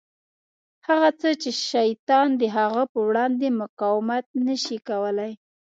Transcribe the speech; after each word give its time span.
هغه 0.87 1.09
څه 1.19 1.29
چې 1.41 1.51
شیطان 1.69 2.27
د 2.41 2.43
هغه 2.57 2.81
په 2.91 2.99
وړاندې 3.07 3.57
مقاومت 3.61 4.25
نه 4.47 4.55
شي 4.63 4.77
کولای. 4.89 5.31